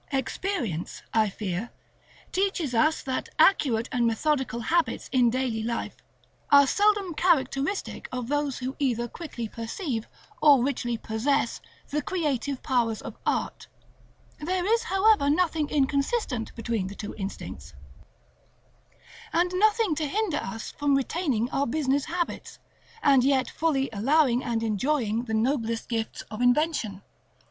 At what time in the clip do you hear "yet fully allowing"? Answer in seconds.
23.23-24.43